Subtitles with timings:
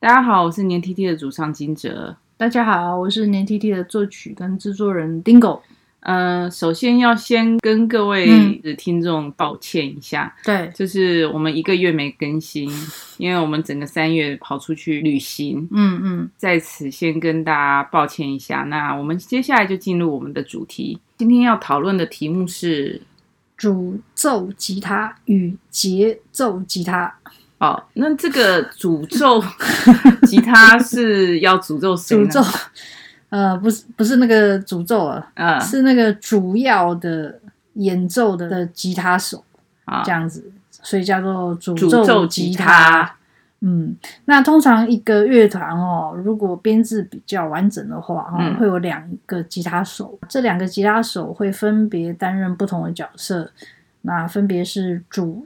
[0.00, 2.16] 大家好，我是年 tt 的主唱金哲。
[2.36, 5.60] 大家好，我是年 tt 的作曲跟制作人 Dingo。
[5.98, 12.70] 呃，首先要先跟各位的听众抱歉一下，嗯、对，就是我们一个月没更新，
[13.18, 15.66] 因为我们整个三月跑出去旅行。
[15.72, 18.58] 嗯嗯，在此先跟大家抱歉一下。
[18.58, 23.02] 那我们接下来就进入我们的主题，今天要讨论的题目是
[23.56, 27.12] 主奏吉他与节奏吉他。
[27.58, 29.42] 哦，那这个诅咒
[30.26, 32.24] 吉他是要诅咒谁呢？
[32.26, 32.44] 主奏，
[33.30, 37.40] 呃，不是，不是那个诅咒啊，嗯，是那个主要的
[37.74, 39.42] 演奏的的吉他手
[39.86, 42.52] 啊，这样子，所以叫做主奏奏吉他。
[42.52, 43.14] 吉他。
[43.60, 53.50] 嗯，那通常一个乐团哦，如果编制比较完整的话，哦，嗯，会有两个吉他手，这两个吉他手会分别担任不同的角色，
[54.02, 55.44] 那分别是主。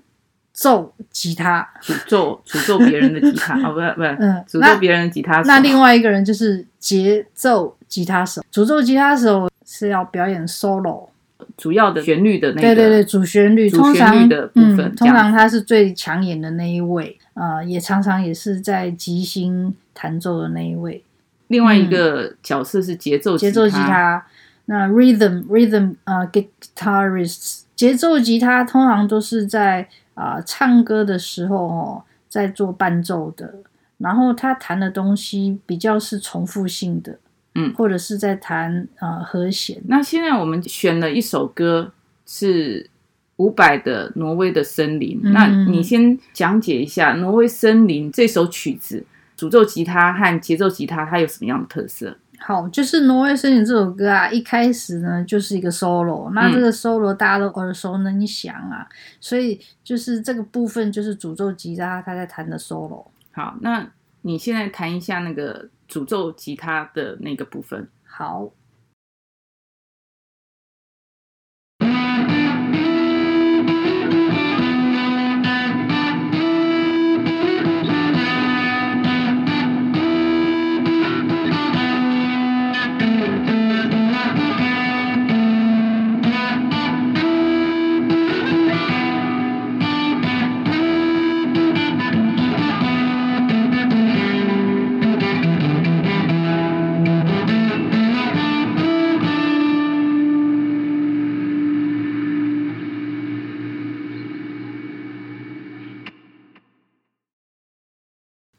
[0.52, 3.54] 奏吉他，主奏主奏别人的吉他。
[3.66, 5.48] 哦，不不，嗯，主奏别人的吉他手。
[5.48, 11.08] 那另外一个人就是节奏吉他手，主奏吉他手是要表演 solo，
[11.56, 21.02] 主要的旋律的那个，对对对，主旋律，主旋律的部分，嗯，通常他是最抢眼的那一位，呃，也常常也是在即兴弹奏的那一位。
[21.48, 24.26] 另外一个角色是节奏节奏吉他，
[24.66, 29.88] 那 rhythm rhythm 呃 guitarists，节奏吉他通常都是在。
[30.14, 33.54] 啊、呃，唱歌的时候哦，在做伴奏的，
[33.98, 37.18] 然后他弹的东西比较是重复性的，
[37.54, 39.80] 嗯，或者是在弹呃和弦。
[39.86, 41.92] 那现在我们选了一首歌
[42.26, 42.88] 是
[43.36, 49.04] 伍佰的《挪威的森林》，嗯，那你先讲解一下《挪威森林》这首曲子，
[49.36, 52.16] 主奏吉他和节奏吉他它有什么样的特色？
[52.44, 63.06] 好，就是《挪威森林》这首歌啊，一开始呢就是一个 solo，那这个 solo 大家都耳熟能详啊，嗯，所以就是这个部分就是主奏吉他他在弹的 solo。
[63.32, 63.86] 好，那
[64.22, 67.88] 你现在弹一下那个主奏吉他的那个部分。
[68.04, 68.50] 好。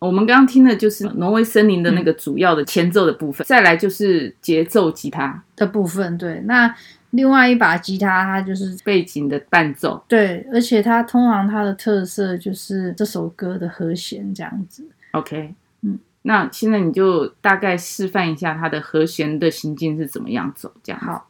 [0.06, 6.18] 我们刚刚听的就是挪威森林的那个主要的前奏的部分，嗯、再来就是节奏吉他的部分。
[6.18, 6.76] 对，那
[7.12, 10.04] 另外一把吉他它就是背景的伴奏。
[10.10, 14.86] 对，而且它通常它的特色就是这首歌的和弦这样子。
[15.12, 21.30] OK，嗯，那现在你就大概示范一下它的和弦的行进是怎么样走，这样好。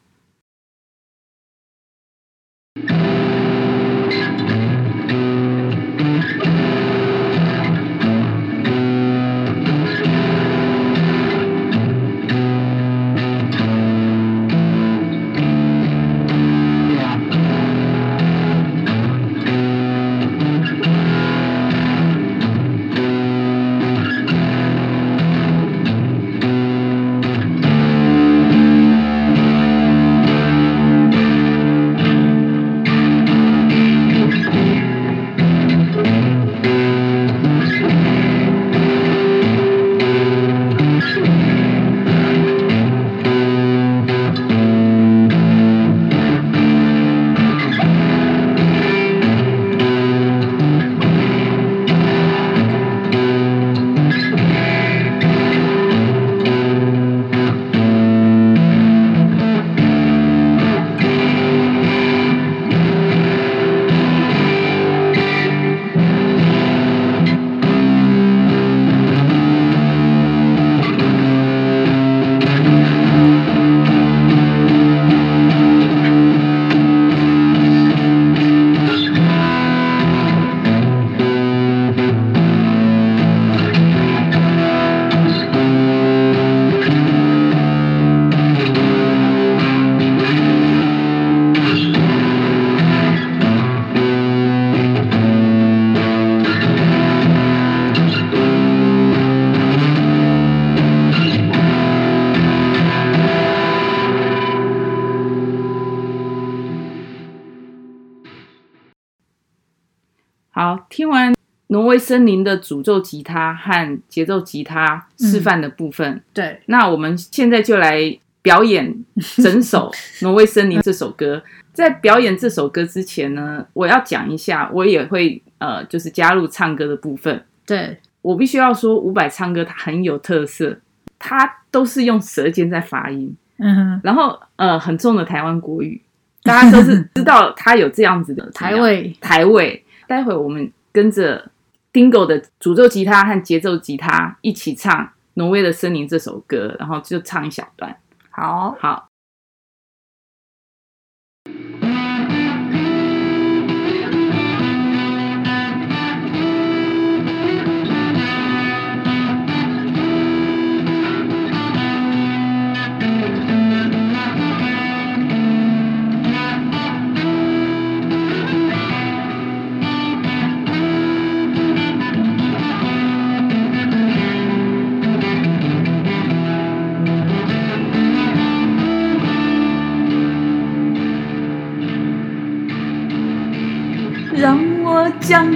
[111.74, 116.08] 挪威森林的主奏吉他和节奏吉他示范的部分。
[116.12, 119.04] 嗯、对，那我们现在就来表演
[119.42, 119.90] 整首
[120.24, 121.42] 《挪威森林》这首歌。
[121.74, 127.44] 在表演这首歌之前呢，我要讲一下，我也会呃，就是加入唱歌的部分。
[127.66, 130.78] 对，我必须要说，伍佰唱歌他很有特色，
[131.18, 136.00] 他都是用舌尖在发音，嗯哼，然后呃，很重的台湾国语，
[136.44, 139.12] 大家都是 知道他有这样子的台味。
[139.20, 139.84] 台味。
[140.06, 141.50] 待会我们跟着
[141.94, 145.06] Dingo 的主奏吉他和节奏吉他一起唱
[145.36, 147.96] 《挪威的森林》这首歌，然后就唱一小段。
[148.32, 149.13] 好，好。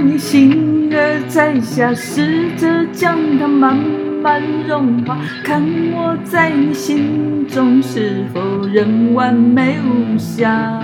[0.07, 3.75] 你心儿摘下，试着将它慢
[4.23, 5.61] 慢融化，看
[5.91, 10.81] 我在你心中是否仍完美无瑕，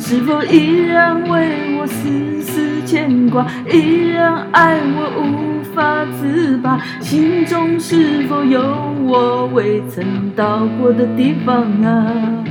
[0.00, 8.62] 是否依然为我丝丝牵挂，依然爱我无法自拔，心中是否有
[9.04, 12.44] 我未曾到过的地方啊？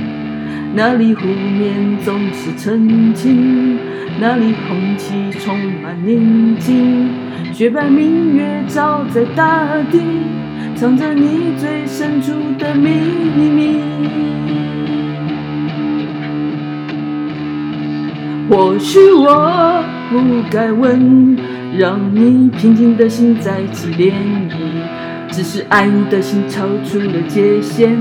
[0.78, 3.76] 那里湖面总是澄清。
[4.20, 7.10] 那里空气充满宁静，
[7.52, 10.00] 雪白明月照在大地，
[10.76, 13.80] 藏着你最深处的秘密。
[18.48, 19.82] 或许我
[20.12, 21.36] 不该问，
[21.76, 24.12] 让你平静的心再起涟
[24.48, 24.52] 漪，
[25.38, 27.96] 只是爱你的心超出了界限。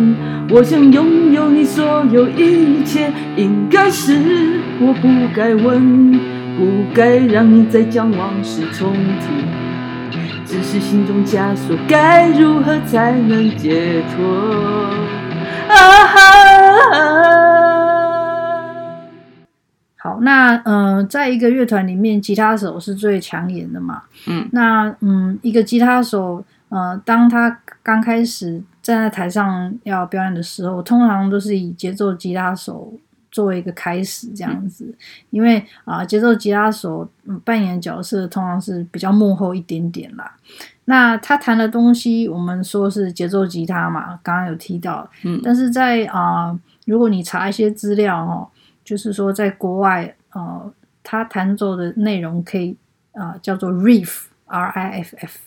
[0.50, 6.13] 我想拥有你所有一切，应该是我不该问，
[6.57, 9.28] 不该让你再将往事重提。
[10.48, 14.25] 只是心中枷锁，该如何才能解脱？
[15.69, 16.18] 啊哈！
[19.98, 24.01] 好，那嗯、呃，在一个乐团里面，吉他手是最抢眼的嘛。
[24.25, 28.63] 嗯，那嗯，一个吉他手，呃，当他刚开始。
[28.83, 32.93] 站在台上要表演的时候，通常都是以节奏吉他手
[33.29, 34.95] 作为一个开始，这样子。
[35.29, 37.05] 因为啊，节奏吉他手
[37.43, 40.37] 扮演的角色通常是比较幕后一点点啦。
[40.85, 45.11] 那他弹的东西，我们说是节奏吉他嘛，刚刚有提到。
[45.25, 48.47] 嗯，但是在啊，如果你查一些资料哦，
[48.85, 50.61] 就是说在国外啊，
[51.03, 52.77] 他弹奏的内容可以
[53.11, 55.39] 啊叫做 riff，R I F F。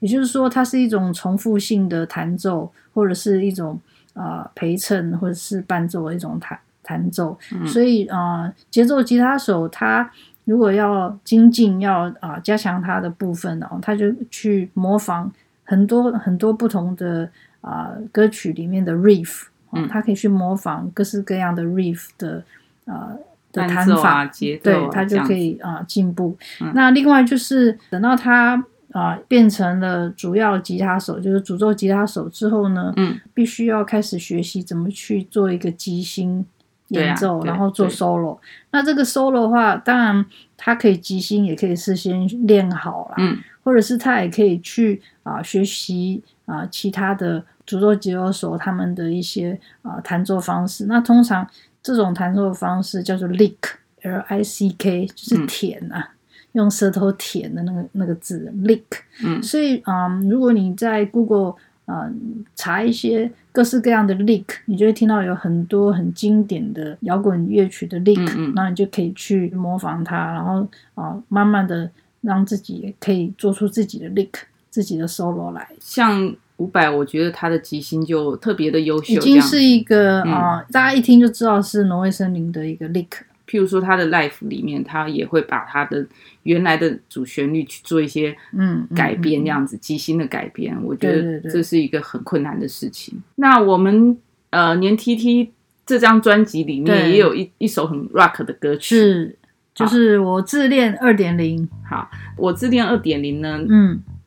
[0.00, 3.80] 也就是说，它是一种重复性的弹奏，或者是一种
[4.12, 7.38] 呃陪衬，或者是伴奏的一种弹弹奏。
[7.52, 10.10] 嗯、所以呃，节奏吉他手他
[10.44, 15.32] 如果要精进，要啊、呃、加强他的部分哦，他就去模仿
[15.64, 17.28] 很多很多不同的
[17.62, 22.44] 啊、呃、歌曲里面的 riff，嗯，他可以去模仿各式各样的 riff 的
[22.84, 23.16] 呃
[23.50, 24.30] 的弹法，
[24.62, 26.70] 对，他就可以啊进步、嗯。
[26.74, 28.62] 那另外就是等到他。
[28.96, 36.46] 啊，变成了主要吉他手，就是主奏吉他手之后呢，嗯，必须要开始学习怎么去做一个即兴
[36.88, 38.38] 演奏，啊、然后做 solo。
[38.70, 40.24] 那这个 solo 的话，当然
[40.56, 50.86] 他可以即兴，也可以事先练好啦，嗯，或者是他也可以去啊学习啊其他的主奏吉他手他们的一些啊弹奏方式。
[50.86, 51.46] 那通常
[51.82, 55.98] 这种弹奏方式叫做 lick，L I C K，就是舔啊。
[56.00, 56.15] 嗯
[56.56, 58.82] 用舌头舔的那个那个字，lick。
[59.22, 71.88] 嗯，所以嗯，如果你在 Google 嗯查一些各式各样的 lick，你就会听到有很多很经典的摇滚乐曲的 lick，嗯嗯，然后你就可以去模仿它，然后啊，慢慢的
[72.22, 74.32] 让自己可以做出自己的 lick，
[74.70, 75.68] 自己的 solo 来。
[75.78, 83.08] 像伍佰，我觉得他的即兴就特别的优秀，已经是一个啊、嗯，大家一听就知道是挪威森林的一个 lick。
[83.46, 86.06] 譬如说他的 life 里面，他也会把他的
[86.42, 93.22] 原来的主旋律去做一些嗯改编，这样子即兴的改编，我觉得这是一个很困难的事情。
[93.36, 94.16] 那我们
[94.50, 95.48] 呃年 tt
[95.86, 99.38] 这张专辑里面也有一一首很 rock 的歌曲，是
[99.72, 101.68] 就是我自恋二点零。
[101.88, 104.02] 好，我自恋二点零呢，嗯，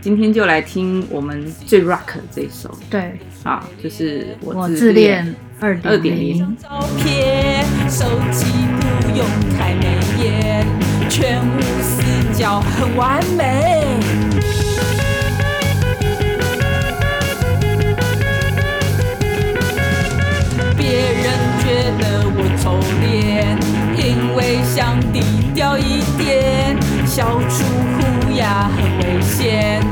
[0.00, 6.56] 今天就来听我们最 rock 的这一首，对，啊，就是我自恋二二点零。
[6.56, 8.46] 照片，手机
[9.00, 9.26] 不用
[9.58, 10.66] 太美颜，
[11.10, 12.02] 全无死
[12.32, 13.84] 角，很完美。
[20.76, 21.24] 别人
[21.58, 23.58] 觉得我丑脸，
[23.98, 25.20] 因为想低
[25.52, 27.64] 调一点，笑出
[28.44, 29.82] 很危险，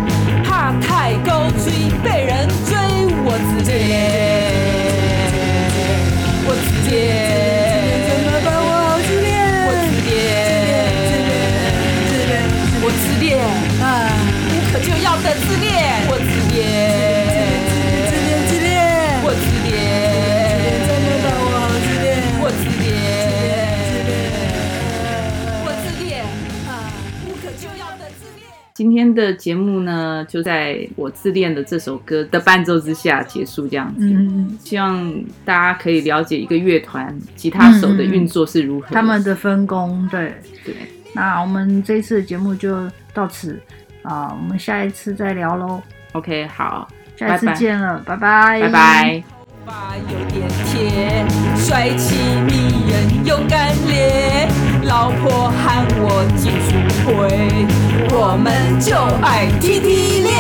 [29.17, 34.07] 的节目呢，就在我自恋的这首歌的伴奏之下结束，这样子。
[34.07, 35.13] 嗯，希望
[35.45, 40.07] 大家可以了解一个乐团吉他手的运作是如何，他们的分工。
[40.11, 40.75] 对对，
[41.15, 43.59] 那我们这次的节目就到此
[44.03, 45.83] 啊，我们下一次再聊喽。
[46.13, 49.25] OK，好，下一次见了，拜拜，拜拜。
[49.67, 51.25] 头发有点铁，
[51.57, 52.15] 帅气
[52.47, 54.49] 迷人，勇敢烈，
[54.85, 56.71] 老婆喊我技术
[57.05, 60.31] 会，我们就爱踢踢练，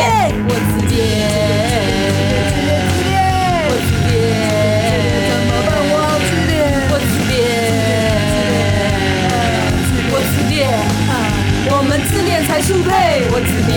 [0.49, 0.97] 我自恋，
[2.93, 3.15] 自恋，
[3.69, 4.15] 我自恋，
[5.29, 5.69] 怎么办？
[5.91, 6.55] 我自恋，
[6.91, 7.35] 我自恋，
[10.13, 10.55] 我自恋，
[11.71, 12.37] 我们自恋。
[12.47, 12.89] 才速配，
[13.31, 13.75] 我自恋，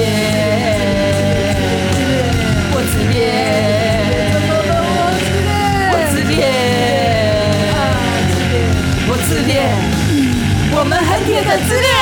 [2.72, 3.18] 我自恋。
[9.12, 9.58] 我自恋，
[10.76, 11.99] 我们很铁的自恋。